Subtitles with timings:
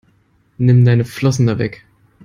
[0.57, 1.85] Nimm deine Flossen da weg!